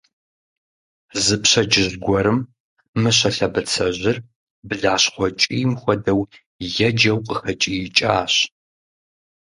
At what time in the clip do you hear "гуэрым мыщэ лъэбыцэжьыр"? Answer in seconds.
2.03-4.17